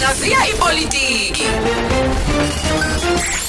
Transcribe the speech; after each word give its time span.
Hlaziya 0.00 0.40
ipolitiki. 0.52 1.44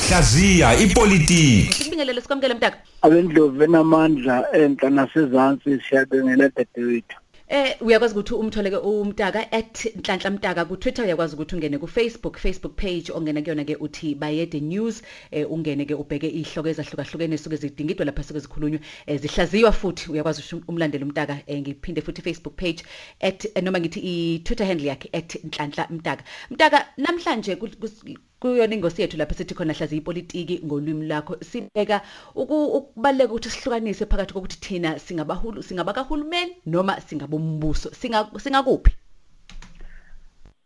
Hlaziya 0.10 0.70
ipolitiki. 0.84 1.74
Sikubingelele 1.74 2.22
sikwamukele 2.22 2.54
mntaka. 2.54 2.78
abendlovu 3.02 3.60
benamandla 3.60 4.36
enhla 4.54 4.90
nasezantsi 4.90 5.80
siyabengela 5.90 6.50
dadewethu 6.56 7.18
Eh 7.52 7.76
uyakwazi 7.82 8.14
ukuthi 8.16 8.34
umtholeke 8.34 8.78
umntaka 8.90 9.42
@nhlanhla 9.52 10.30
mntaka 10.32 10.62
ku 10.70 10.76
Twitter 10.82 11.04
uyakwazi 11.06 11.36
ukuthi 11.36 11.56
ungene 11.56 11.78
ku 11.84 11.88
Facebook 11.88 12.36
Facebook 12.40 12.76
page 12.84 13.12
ongena 13.12 13.42
kuyona 13.44 13.66
ke 13.68 13.76
uthi 13.76 14.16
bayede 14.16 14.60
news. 14.62 15.02
Eh 15.32 15.44
ungene 15.56 15.84
ke 15.86 15.94
ubheke 15.94 16.30
ihloko 16.32 16.70
ezahlukahlukene 16.72 17.38
suke 17.38 17.58
zidingidwa 17.60 18.06
lapha 18.08 18.24
suke 18.24 18.40
zikhulunywa 18.40 18.80
eh, 19.06 19.20
zihlaziywa 19.20 19.72
futhi. 19.72 20.12
Uyakwazi 20.12 20.40
ukuthi 20.42 20.64
umlandele 20.72 21.04
umntaka 21.04 21.44
eh, 21.48 21.60
ngiphinde 21.62 22.02
futhi 22.02 22.22
Facebook 22.22 22.56
page 22.56 22.86
at 23.20 23.44
eh, 23.56 23.64
noma 23.64 23.80
ngithi 23.84 24.00
i 24.00 24.40
Twitter 24.46 24.66
handle 24.66 24.88
yakhe 24.88 25.10
@nhlanhla 25.44 25.88
mntaka 25.92 26.24
mntaka 26.52 26.88
namhlanje 26.98 27.56
ku- 27.60 27.68
ku- 27.68 28.31
kuyona 28.42 28.74
ingosi 28.76 29.02
yethu 29.02 29.18
lapha 29.18 29.36
sithi 29.36 29.54
khona 29.54 29.74
hlaziya 29.74 30.02
ipolitiki 30.02 30.62
ngolwimi 30.66 31.06
lakho. 31.08 31.38
Sibeka 31.50 32.02
uku- 32.36 32.72
ukubaleka 32.78 33.34
ukuthi 33.34 33.50
sihlukanise 33.50 34.06
phakathi 34.06 34.34
kokuthi 34.34 34.58
thina 34.60 35.00
singabahulu 35.00 35.64
singabakahulumeni 35.64 36.56
noma 36.66 37.02
singabombuso. 37.02 37.94
Singa 37.94 38.28
singakuphi? 38.44 38.92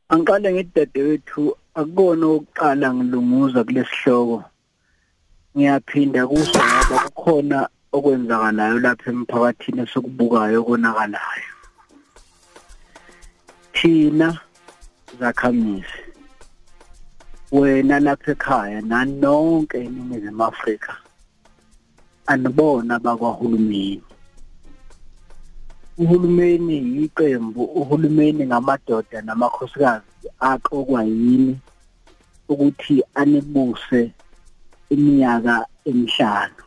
Angiqale 0.10 0.54
ngithi 0.54 0.72
dadewethu 0.76 1.58
akukona 1.76 2.26
okokuqala 2.28 2.94
ngilunguza 2.94 3.64
kulesihloko. 3.64 4.44
Ngiyaphinda 5.58 6.28
kuso 6.28 6.60
ngoba 6.60 6.98
kukhona 7.10 7.70
okwenzakalayo 7.92 8.80
lapha 8.80 9.12
emphakathini 9.12 9.82
esikubukayo 9.84 10.64
konakalayo 10.64 11.52
thina 13.76 14.40
zakhamisi 15.20 16.05
wena 17.56 18.00
lapha 18.00 18.32
ekhaya 18.32 18.82
nanonke 18.82 19.78
eningizimu 19.86 20.44
Afrika 20.44 20.94
anibona 22.28 23.00
bakwahulumeni. 23.00 24.04
Uhulumeni 25.98 26.76
yiqembu 26.96 27.64
uhulumeni 27.64 28.46
ngamadoda 28.46 29.22
namakhosikazi 29.22 30.28
aqokwa 30.40 31.04
yini 31.04 31.60
ukuthi 32.50 33.04
anibuse 33.16 34.12
iminyaka 34.90 35.66
emihlanu? 35.86 36.64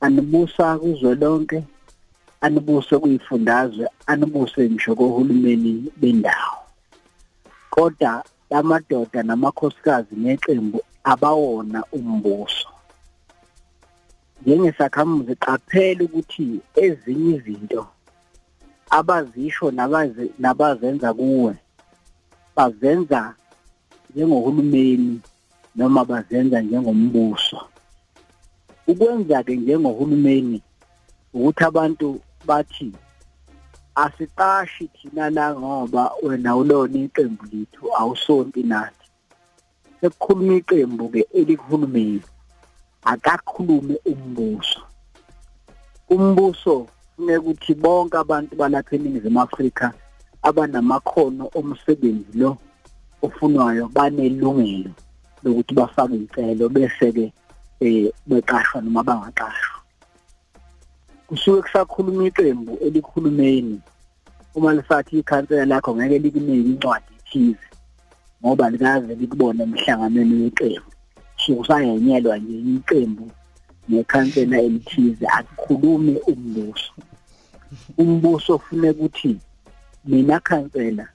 Anibusa 0.00 0.78
kuzwelonke 0.78 1.64
anibuse 2.40 2.98
kuyifundazwe 2.98 3.88
anibuse 4.06 4.70
ngisho 4.70 4.94
kohulumeni 4.94 5.92
bendawo. 5.96 6.58
Kodwa 7.70 8.24
lamadoda 8.50 9.22
namakhosikazi 9.22 10.14
neqembu 10.16 10.80
abawona 11.04 11.84
umbuso. 11.92 12.68
Njengesakhamuzi 14.42 15.34
qaphela 15.44 16.04
ukuthi 16.04 16.60
ezinye 16.84 17.34
izinto 17.36 17.82
abazisho 18.98 19.70
nabaze 19.70 20.24
nabazenza 20.38 21.08
kuwe 21.18 21.54
bazenza 22.56 23.34
njengohulumeni 24.10 25.20
noma 25.76 26.04
bazenza 26.04 26.60
njengombuso. 26.62 27.60
Ukwenza 28.86 29.42
ke 29.42 29.56
njengohulumeni 29.56 30.62
ukuthi 31.34 31.64
abantu 31.64 32.20
bathi 32.46 32.92
asiqashi 34.04 34.84
thina 34.94 35.30
la 35.30 35.46
ngoba 35.54 36.02
wena 36.22 36.56
ulona 36.56 36.98
iqembu 37.06 37.44
lethu 37.52 37.84
awusonti 38.00 38.62
nathi. 38.62 39.06
Sekukhuluma 40.00 40.54
iqembu 40.60 41.04
ke 41.14 41.22
elikuhulumeni 41.38 42.22
akakhulume 43.12 43.96
umbuso. 44.12 44.80
Umbuso 46.14 46.86
funeka 47.16 47.40
ukuthi 47.40 47.74
bonke 47.74 48.16
abantu 48.18 48.52
balapha 48.56 48.92
eningizimu 48.96 49.40
Afrika 49.40 49.86
abanamakhono 50.42 51.44
omsebenzi 51.58 52.32
lo 52.40 52.50
ofunwayo 53.22 53.88
banelungelo 53.96 54.92
lokuthi 55.42 55.74
bafake 55.74 56.14
izicelo 56.14 56.68
bese 56.68 57.12
ke 57.16 57.26
eh 57.80 58.12
beqashwa 58.28 58.80
noma 58.80 59.02
bangaqashwa 59.08 59.65
kusuke 61.26 61.62
kusakhuluma 61.62 62.26
iqembu 62.26 62.78
elikhulumeni. 62.86 63.80
Uma 64.54 64.74
lisathi 64.74 65.18
ikhansela 65.18 65.64
lakho 65.64 65.96
ngeke 65.96 66.18
likunike 66.18 66.68
incwadi 66.70 67.12
ethize 67.18 67.66
ngoba 68.40 68.70
likaze 68.70 69.14
likubone 69.14 69.62
emhlanganweni 69.62 70.34
weqembu. 70.42 70.90
Sokusayenyelwa 71.42 72.38
nje 72.38 72.56
iqembu 72.76 73.30
nekhansela 73.88 74.56
elithize 74.66 75.26
akukhulume 75.26 76.14
umbuso. 76.32 76.92
Umbuso 77.98 78.54
ufuna 78.56 78.90
ukuthi 78.90 79.32
mina 80.04 80.40
khansela 80.40 81.06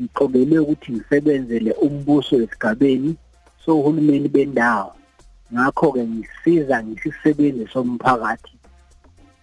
ngiqokelwe 0.00 0.58
ukuthi 0.58 0.92
ngisebenzele 0.92 1.72
umbuso 1.86 2.34
esigabeni 2.44 3.16
sohulumeni 3.64 4.28
bendawo. 4.28 4.92
Ngakho 5.52 5.92
ke 5.92 6.02
ngisiza 6.04 6.76
ngisisebenzi 6.84 7.64
somphakathi 7.72 8.52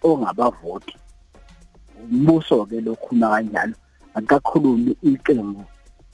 ongabavoti. 0.02 0.96
Umbuso 2.04 2.66
ke 2.66 2.80
lokhuluma 2.80 3.28
kanjalo 3.30 3.74
akakhulumi 4.14 4.96
iqembu 5.02 5.64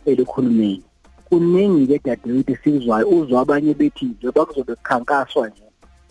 elikhulumeni 0.06 0.82
kuningi 1.28 1.86
ke 1.86 1.98
dadewethu 2.04 2.56
sikuzwayo 2.56 3.08
uzwa 3.08 3.41
abanye 3.41 3.74
bethi 3.74 4.04
njengoba 4.04 4.47
kuzobe 4.47 4.74
kukhankaswa 4.74 5.48
nje 5.48 5.62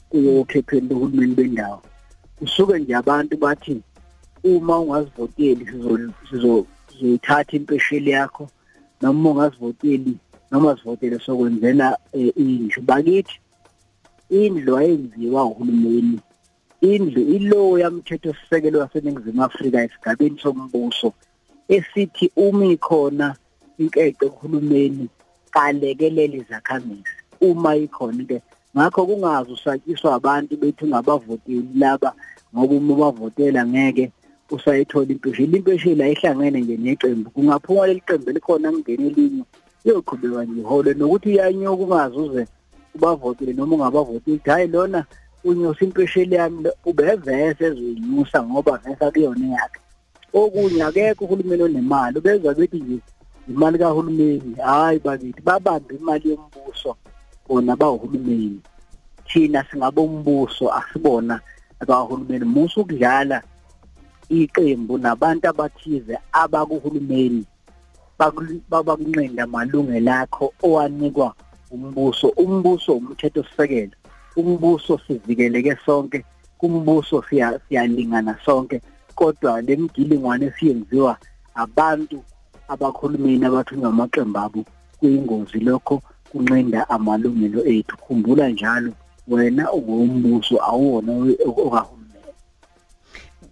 kuyokhepheni 0.09 0.89
lohulumeni 0.89 1.35
bendawo. 1.35 1.81
Kusuke 2.39 2.79
nje 2.79 2.95
abantu 2.95 3.37
bathi 3.37 3.81
uma 4.43 4.79
ungazivoteli 4.79 5.65
sizoyithatha 6.29 7.57
impesheli 7.57 8.11
yakho 8.11 8.49
noma 9.01 9.29
ungazivoteli 9.29 10.17
noma 10.51 10.77
sivotele 10.77 11.19
sokwenzela 11.19 11.97
indlu. 12.13 12.81
Bakithi 12.81 13.39
indlu 14.29 14.77
ayenziwa 14.77 15.45
uhulumeni. 15.45 16.19
Indlu 16.93 17.21
ilo 17.35 17.79
yamthetho 17.79 18.33
sisekelo 18.33 18.79
waseningizimu 18.79 19.43
Afrika 19.43 19.83
esigabeni 19.83 20.39
sombuso 20.39 21.13
esithi 21.75 22.31
uma 22.35 22.65
ikhona 22.65 23.35
inkece 23.79 24.25
kuhulumeni 24.29 25.07
kalekelele 25.51 26.37
izakhamisi 26.37 27.15
uma 27.41 27.75
ikhona 27.75 28.23
ke 28.23 28.41
ngakho 28.77 29.05
kungazi 29.05 29.51
usatshiswa 29.51 30.15
abantu 30.15 30.57
bethu 30.57 30.87
ngabavoteli 30.87 31.69
laba 31.75 32.13
ngoba 32.55 32.75
uma 32.75 32.95
bavotela 32.95 33.65
ngeke 33.65 34.11
usayithola 34.51 35.11
impesheli 35.11 35.57
impesheli 35.57 36.03
ayihlangene 36.03 36.59
nje 36.61 36.77
neqembu 36.77 37.29
kungaphuma 37.29 37.87
leli 37.87 38.01
qembu 38.07 38.31
likhona 38.31 38.71
ngene 38.73 39.07
elinye 39.07 39.43
iyoqhubeka 39.85 40.43
nje 40.45 40.59
ihole 40.61 40.93
nokuthi 40.93 41.29
uyanyuka 41.29 41.83
ungazuze 41.83 42.43
ubavotele 42.95 43.53
noma 43.53 43.75
ungabavoteli 43.75 44.41
hayi 44.45 44.67
lona 44.67 45.05
unyusa 45.45 45.85
impesheli 45.85 46.35
yami 46.35 46.69
ubevese 46.89 47.63
ezoyinyusa 47.67 48.37
ngoba 48.43 48.73
vese 48.83 49.05
kuyona 49.13 49.45
yakhe. 49.55 49.79
Okunye 50.33 50.83
akekho 50.83 51.25
uhulumeni 51.25 51.63
onemali 51.63 52.17
ubezwa 52.17 52.53
bethi 52.57 52.79
nje 52.79 52.97
imali 53.49 53.77
kahulumeni 53.77 54.55
hayi 54.67 54.99
bakithi 55.05 55.41
babambe 55.41 55.95
imali 55.95 56.29
yombuso 56.29 56.91
bona 57.47 57.75
bawuhulumeni 57.75 58.59
thina 59.27 59.63
singabombuso 59.69 60.65
asibona 60.73 61.39
abahulumeni. 61.79 62.45
Musu 62.45 62.81
ukudlala 62.81 63.41
iqembu 64.29 64.97
nabantu 64.97 65.45
abathize 65.49 66.17
abakuhulumeni 66.41 67.45
babakunqenda 68.71 69.43
amalungelo 69.43 70.13
akho 70.13 70.53
owanikwa 70.63 71.33
umbuso 71.71 72.27
umbuso 72.43 72.93
umthetho 72.93 73.43
sisekelo 73.43 73.95
umbuso 74.35 74.99
sivikeleke 75.07 75.77
sonke 75.85 76.25
kumbuso 76.57 77.23
siyalingana 77.67 78.37
sonke 78.45 78.81
kodwa 79.15 79.61
lemgilingwane 79.61 80.45
esiyenziwa 80.45 81.17
abantu 81.55 82.17
abakhulumeni 82.73 83.45
abathunywa 83.45 83.89
amaqembu 83.89 84.39
abo 84.45 84.61
kuyingozi 84.99 85.59
lokho 85.59 86.01
kunqenda 86.29 86.89
amalungelo 86.89 87.61
ethu. 87.65 87.95
Khumbula 88.03 88.49
njalo 88.49 88.91
wena 89.27 89.63
ungumbuso 89.71 90.55
awuwona 90.69 91.11
okahulumeni 91.45 91.94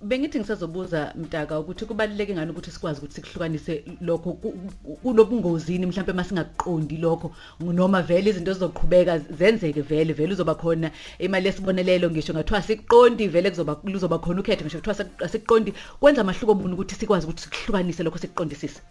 bengithi 0.03 0.39
ngisazobuza 0.39 1.13
mtaka 1.15 1.59
ukuthi 1.59 1.85
kubaluleke 1.85 2.33
ngani 2.33 2.51
ukuthi 2.51 2.71
sikwazi 2.71 3.00
ukuthi 3.00 3.15
sikuhlukanise 3.15 3.83
lokho? 4.01 4.33
Kulobungozini 5.03 5.85
mhlawumbe 5.85 6.13
masingakuqondi 6.13 6.97
lokho? 6.97 7.31
Noma 7.59 8.01
vele 8.01 8.29
izinto 8.29 8.53
zizoqhubeka 8.53 9.19
zenzeke 9.19 9.81
vele 9.81 10.13
vele 10.13 10.33
uzoba 10.33 10.55
khona 10.55 10.91
imali 11.19 11.47
yesibonelelo 11.47 12.09
ngisho 12.11 12.33
ngathiwa 12.33 12.61
siqondi 12.61 13.27
vele 13.27 13.50
kuzoba 13.50 13.77
luzoba 13.83 14.19
khona 14.19 14.41
ukhetho 14.41 14.65
ngisho 14.65 14.79
kuthiwa 14.79 15.05
asiqondi 15.25 15.73
kwenza 16.00 16.21
amahluko 16.21 16.51
omuni 16.51 16.73
ukuthi 16.73 16.95
sikwazi 16.95 17.25
ukuthi 17.25 17.41
sikuhlukanise 17.41 18.03
lokho 18.03 18.17
sikuqondisise? 18.17 18.81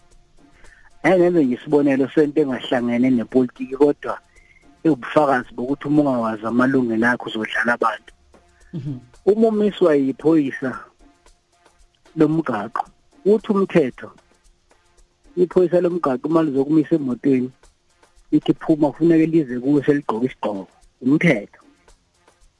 Engenze 1.02 1.44
nje 1.44 1.54
isibonelo 1.54 2.08
sento 2.14 2.40
engahlangene 2.40 3.10
nepolitiki 3.10 3.76
kodwa 3.76 4.18
ubufakazi 4.84 5.54
bokuthi 5.54 5.88
uma 5.88 6.00
ungawazi 6.02 6.46
amalungelo 6.46 7.06
akho 7.08 7.26
uzodlala 7.28 7.72
abantu. 7.74 8.12
Uma 9.26 9.48
umiswa 9.48 9.94
yiphoyisa 9.94 10.91
lomgaqo. 12.16 12.84
Uthi 13.24 13.52
umthetho 13.52 14.10
iphoyisa 15.36 15.80
lomgaqo 15.80 16.28
uma 16.28 16.42
lizokumisa 16.42 16.94
emotweni 16.94 17.50
lithi 18.32 18.52
phuma 18.54 18.90
kufuneka 18.90 19.26
lize 19.26 19.60
kuwe 19.60 19.84
seligqoka 19.84 20.26
isigqoko. 20.26 20.66
Umthetho 21.02 21.60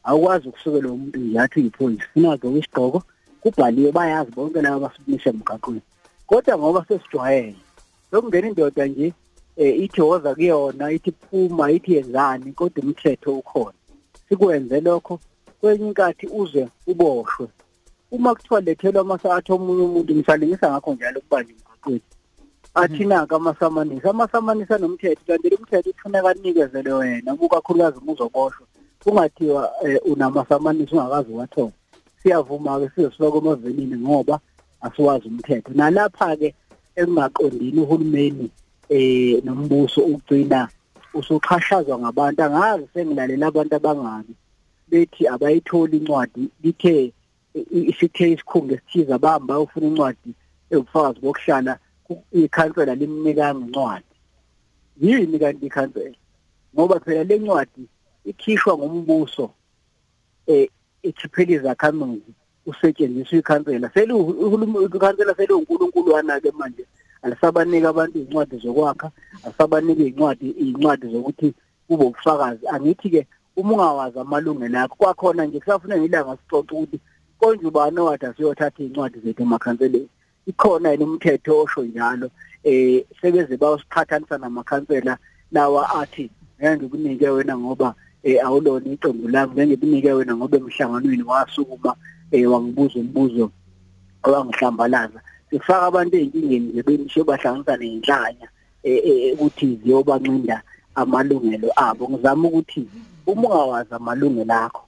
awukwazi 0.05 0.49
ukusukela 0.49 0.89
umuntu 0.93 1.19
ngiyathi 1.21 1.61
yiphoyisa 1.65 2.07
funa 2.13 2.33
agqoke 2.33 2.59
isigqoko 2.59 3.03
kubhaliwe 3.43 3.93
bayazi 3.93 4.31
bonke 4.31 4.63
laba 4.63 4.77
abasukumisa 4.77 5.31
emgaqweni. 5.31 5.83
Kodwa 6.27 6.59
ngoba 6.59 6.85
sesijwayele 6.89 7.61
lokungena 8.13 8.49
indoda 8.49 8.87
nje 8.87 9.13
eh 9.57 9.83
ithi 9.85 10.01
woza 10.01 10.35
kuyona 10.35 10.93
ithi 10.93 11.13
phuma 11.13 11.71
ithi 11.71 11.95
yenzani 11.95 12.53
kodwa 12.53 12.85
umthetho 12.85 13.39
ukhona. 13.39 13.79
Sikwenze 14.29 14.81
lokho 14.81 15.21
kwenye 15.61 15.87
inkathi 15.87 16.27
uze 16.27 16.69
uboshwe. 16.87 17.47
Uma 18.13 18.35
kuthiwa 18.35 18.61
lethelwa 18.61 19.01
amasathi 19.01 19.53
omunye 19.53 19.83
umuntu 19.83 20.15
ngisalingisa 20.15 20.71
ngakho 20.71 20.91
njalo 20.95 21.21
kubanje 21.21 21.53
emgaqweni 21.53 22.09
athi 22.75 23.05
naka 23.05 23.37
amasamanisi 23.37 24.09
amasamanisi 24.09 24.73
anomthetho 24.75 25.23
kanti 25.27 25.49
lo 25.51 25.59
mthetho 25.63 25.91
ufuneka 25.91 26.31
anikezele 26.31 26.93
wena 26.93 27.37
kukakhulukazi 27.37 27.99
uma 27.99 28.13
uzoboshwa 28.13 28.67
kungathiwa 29.05 29.73
eh, 29.85 30.01
unamasamanisi 30.05 30.95
ungakazi 30.95 31.33
wathola 31.33 31.73
siyavuma-ke 32.23 32.91
sizosifaka 32.95 33.39
emavenini 33.39 33.97
ngoba 33.97 34.41
asiwazi 34.81 35.29
umthetho. 35.29 35.73
Nalapha-ke 35.75 36.55
ekungaqondini 36.97 37.81
uhulumeni 37.81 38.51
eh 38.89 39.45
nombuso 39.45 40.01
ugcina 40.01 40.69
usuxhashazwa 41.15 41.99
ngabantu 41.99 42.43
angazi 42.43 42.85
sengilalela 42.95 43.47
abantu 43.47 43.75
abangabi. 43.77 44.35
Bethi 44.89 45.29
abayitholi 45.29 45.97
incwadi 45.97 46.49
lithe 46.63 47.13
isithe 47.55 48.33
isikhungo 48.33 48.75
esithize 48.75 49.13
abahamba 49.15 49.61
ufuna 49.61 49.87
incwadi 49.87 50.31
ebufakazi 50.71 51.21
bokuhlala 51.21 51.79
ikhansela 52.33 52.95
limnikanga 52.95 53.67
incwadi 53.67 54.13
yini 55.01 55.39
kanti 55.39 55.67
ikhansela? 55.67 56.19
Ngoba 56.75 57.01
phela 57.01 57.25
le 57.25 57.39
ncwadi 57.39 57.85
ikhishwa 58.25 58.79
ngumbuso 58.79 59.51
eh 60.47 60.69
ichiphela 61.03 61.53
izakhamuzi 61.53 62.33
usetshenziswa 62.67 63.39
ikhansela. 63.39 63.91
Selu 63.95 64.17
uhulumeni 64.17 64.85
ikhansela 64.85 65.35
selu 65.35 65.59
uNkulunkulu 65.59 66.13
ke 66.43 66.51
manje. 66.53 66.87
Alisabanika 67.23 67.89
abantu 67.89 68.19
incwadi 68.19 68.57
zokwakha 68.57 69.11
asabanika 69.45 70.03
incwadi 70.03 70.51
incwadi 70.51 71.07
zokuthi 71.09 71.55
kube 71.89 72.05
ubufakazi. 72.05 72.67
Angithi 72.69 73.11
ke 73.11 73.27
uma 73.57 73.73
ungawazi 73.73 74.19
amalungelo 74.19 74.81
akho 74.81 74.97
kwakhona 74.97 75.47
nje 75.47 75.61
kusafuna 75.61 75.99
ngilanga 75.99 76.37
sicoca 76.37 76.73
ukuthi 76.73 77.01
konje 77.43 77.67
ubani 77.67 77.99
owathi 77.99 78.27
asiyothatha 78.27 78.83
incwadi 78.83 79.19
zethu 79.25 79.43
emakhanseleni? 79.43 80.09
Ikhona 80.47 80.91
yini 80.91 81.05
umthetho 81.05 81.59
osho 81.63 81.83
njalo 81.83 82.31
eh 82.65 83.05
sebeze 83.21 83.57
bawusiqhathanisa 83.57 84.39
namakhansela 84.39 85.19
lawa 85.53 85.83
athi 86.01 86.31
ngeke 86.61 86.77
ngikunike 86.77 87.29
wena 87.29 87.59
ngoba 87.59 87.95
eh 88.23 88.39
awulona 88.47 88.87
iqembu 88.95 89.29
lami 89.29 89.53
ngeke 89.53 89.67
ngikunike 89.67 90.13
wena 90.13 90.37
ngoba 90.37 90.57
emhlanganweni 90.57 91.23
wasukuma 91.23 91.97
eh 92.31 92.51
wangibuza 92.51 93.01
umbuzo 93.01 93.51
owangihlambalaza 94.23 95.21
sifaka 95.51 95.87
abantu 95.87 96.17
ezinkingeni 96.17 96.69
nje 96.69 96.83
benisho 96.83 97.25
bahlanganisa 97.25 97.77
nenhlanya 97.77 98.49
ukuthi 99.35 99.67
ziyobancinda 99.83 100.63
amalungelo 100.95 101.71
abo. 101.77 102.09
Ngizama 102.09 102.49
ukuthi 102.49 102.87
uma 103.27 103.49
ungawazi 103.49 103.95
amalungelo 103.95 104.55
akho 104.55 104.85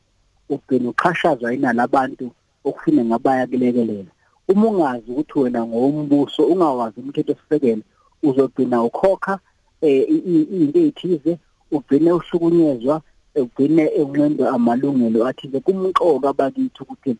ugcina 0.48 0.88
uqhashazwa 0.90 1.54
inalabantu 1.54 2.30
okufuna 2.64 3.05
ngabaya 3.05 3.46
kulekelela. 3.46 4.12
Uma 4.49 4.66
ungazi 4.69 5.11
ukuthi 5.11 5.38
wena 5.38 5.66
ngowombuso 5.66 6.43
ungawazi 6.46 7.00
umthetho 7.00 7.32
osisekelo 7.32 7.82
uzogcina 8.22 8.82
ukhokha 8.82 9.38
into 9.81 10.78
ezithize 10.78 11.38
ugcine 11.70 12.12
uhlukunyezwa 12.12 13.02
ugcine 13.37 13.84
enqendwa 14.00 14.50
amalungelo 14.50 15.26
athize. 15.26 15.61
Kumqoka 15.61 16.32
bakithi 16.32 16.82
ukuthi 16.82 17.16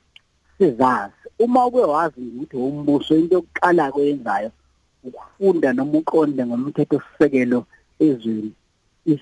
sizazi. 0.58 1.25
Uma 1.38 1.67
ube 1.67 1.81
wazi 1.81 2.20
ukuthi 2.20 2.56
umbuso 2.56 3.17
into 3.17 3.35
yokuqala 3.35 3.93
kwenzayo 3.93 4.50
ukufunda 5.05 5.73
noma 5.73 5.99
uqonde 5.99 6.46
ngomthetho 6.46 6.96
osisekelo 6.96 7.64
ezweni. 7.99 8.52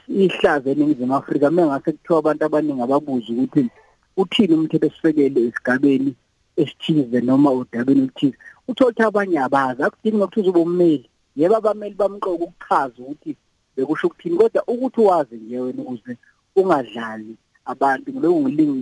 Ihlaze 0.09 0.71
eningizimu 0.71 1.15
Afrika 1.15 1.51
mengase 1.51 1.93
kuthiwa 1.93 2.19
abantu 2.19 2.45
abaningi 2.45 2.83
ababuza 2.83 3.33
ukuthi 3.33 3.71
uthini 4.17 4.55
umthetho 4.55 4.87
osisekelo 4.87 5.41
esigabeni 5.49 6.15
esithize 6.57 7.21
noma 7.21 7.51
udabeni 7.53 8.01
oluthize? 8.03 8.37
Uthola 8.69 9.07
abanye 9.07 9.39
abazi 9.47 9.83
akudingi 9.83 10.23
ukuthi 10.23 10.49
ube 10.51 10.61
ummeli. 10.61 11.09
Yebo 11.37 11.57
abameli 11.57 11.95
bamqoka 11.95 12.45
ukuchaza 12.45 12.99
ukuthi 13.03 13.37
bekusho 13.77 14.07
ukuthini 14.07 14.37
kodwa 14.37 14.63
ukuthi 14.73 15.01
wazi 15.01 15.37
nje 15.37 15.61
wena 15.61 15.83
ukuze 15.83 16.13
ungadlali 16.57 17.37
abantu 17.65 18.13
ngiloko 18.13 18.39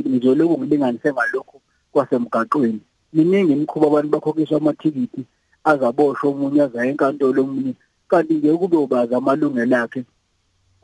ngizoloku 0.08 0.54
ngilinganise 0.58 1.12
ngalokho 1.12 1.56
kwasemgaqweni. 1.92 2.80
Miningi 3.12 3.52
imikhuba 3.52 3.86
abantu 3.86 4.08
bakhokhiswa 4.08 4.56
amathikithi 4.56 5.22
azaboshwa 5.64 6.30
omunye 6.30 6.62
azayo 6.62 6.90
enkantolo 6.90 7.42
omunye. 7.42 7.74
Kanti 8.08 8.34
nje 8.34 8.56
kube 8.56 8.76
ubaza 8.76 9.16
amalungelo 9.16 9.76
akhe 9.76 10.04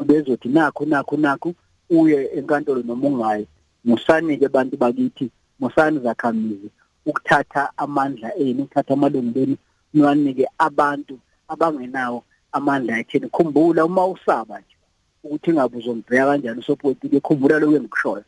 bezothi 0.06 0.48
nakho 0.48 0.84
nakho 0.84 1.16
nakho 1.16 1.54
uye 1.90 2.18
enkantolo 2.38 2.82
noma 2.82 3.08
ungayi 3.08 3.46
musani 3.86 4.36
ke 4.38 4.46
abantu 4.46 4.76
bakithi 4.76 5.30
musani 5.60 6.00
zakhamizi. 6.00 6.70
Ukuthatha 7.06 7.70
amandla 7.76 8.34
eni 8.34 8.62
ukuthatha 8.62 8.94
amalungelo 8.94 9.42
eni 9.42 9.58
niwanike 9.94 10.46
abantu 10.58 11.18
abangenawo 11.48 12.24
amandla 12.52 12.98
etheni. 12.98 13.28
Khumbula 13.28 13.84
uma 13.84 14.06
usaba 14.06 14.58
nje 14.58 14.76
ukuthi 15.24 15.52
ngabe 15.52 15.78
uzombheka 15.78 16.26
kanjani 16.26 16.60
usopolitiki 16.60 17.20
khumbula 17.20 17.58
lokho 17.58 17.76
engikushoyo 17.76 18.24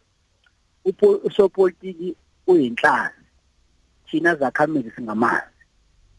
usopolitiki 1.24 2.14
uyinhlanzi. 2.46 3.24
Thina 4.10 4.34
zakhamizi 4.34 4.90
singamanzi. 4.90 5.58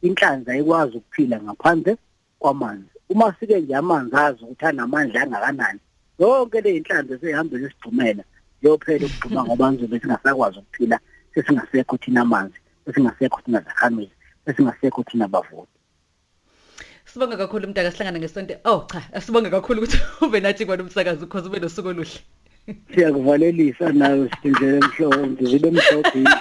Inhlanzi 0.02 0.52
ayikwazi 0.52 0.98
ukuphila 0.98 1.42
ngaphandle 1.42 1.98
kwamanzi. 2.40 2.90
Uma 3.10 3.36
sike 3.40 3.60
nje 3.60 3.76
amanzi 3.76 4.16
azi 4.16 4.44
ukuthi 4.44 4.66
anamandla 4.66 5.22
angakanani 5.22 5.80
yonke 6.20 6.62
le 6.62 6.78
inhlanzi 6.78 7.14
esehambele 7.14 7.68
isigcumela 7.68 8.24
yophela 8.62 9.06
ukugcuma 9.06 9.44
ngoba 9.44 9.72
ngizobe 9.72 10.00
singasakwazi 10.00 10.60
ukuphila 10.60 11.00
sesingasekho 11.34 11.98
thina 11.98 12.22
amanzi 12.22 12.60
sesingasekho 12.86 13.42
thina 13.42 13.60
zakhamizi 13.62 14.16
sesingasekho 14.46 15.04
thina 15.04 15.28
bavoti 15.28 15.80
Sibonga 17.14 17.38
kakhulu 17.38 17.66
umntaka 17.66 17.92
sihlangana 17.92 18.20
ngesonto. 18.20 18.56
Oh 18.66 18.86
cha, 18.92 19.02
sibonga 19.22 19.50
kakhulu 19.50 19.82
ukuthi 19.82 19.98
ube 20.26 20.40
nathi 20.40 20.66
kwa 20.66 20.78
nomsakazi 20.78 21.20
because 21.20 21.48
ube 21.48 21.60
nosuku 21.60 21.88
oluhle. 21.88 22.20
Siyakuvalelisa 22.94 23.92
nawe 23.92 24.30
sithindele 24.30 24.78
emhlobo 24.78 25.28
ngizibe 25.28 25.68
emhlobhini. 25.68 26.30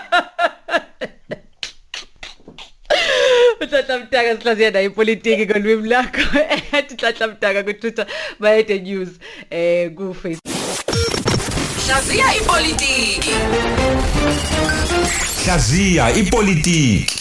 Uthatha 3.60 3.98
mtaka 3.98 4.36
sihlaziya 4.36 4.70
nayo 4.70 4.86
ipolitiki 4.86 5.46
kolwimi 5.46 5.88
lakho. 5.88 6.38
Ethi 6.78 6.96
thatha 6.96 7.28
mtaka 7.28 7.62
ku 7.62 7.72
Twitter 7.72 8.06
bayede 8.40 8.78
news 8.78 9.18
eh 9.50 9.94
ku 9.94 10.14
Facebook. 10.14 10.57
Hlaziya 11.88 12.34
ipolitiki. 12.34 13.34
Hlaziya 15.44 16.10
ipolitiki 16.12 17.17